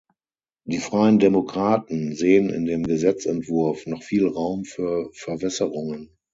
Die 0.65 0.79
freien 0.79 1.19
Demokraten 1.19 2.15
sehen 2.15 2.49
in 2.49 2.65
dem 2.65 2.81
Gesetzesentwurf 2.87 3.85
noch 3.85 4.01
viel 4.01 4.25
Raum 4.27 4.63
für 4.65 5.11
Verwässerungen. 5.13 6.09